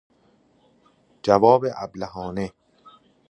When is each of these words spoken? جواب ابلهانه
جواب 1.23 1.65
ابلهانه 1.83 2.51